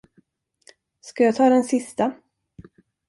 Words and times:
Ska 1.01 1.23
jag 1.23 1.35
ta 1.35 1.49
den 1.49 1.63
sista? 1.63 2.13